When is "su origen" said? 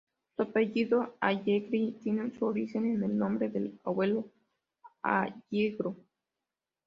2.31-2.87